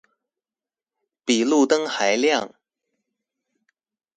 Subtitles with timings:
[1.25, 2.55] 比路燈還亮